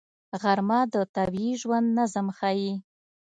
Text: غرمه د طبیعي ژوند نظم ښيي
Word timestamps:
غرمه 0.41 0.79
د 0.93 0.95
طبیعي 1.15 1.53
ژوند 1.61 1.87
نظم 1.97 2.27
ښيي 2.37 2.73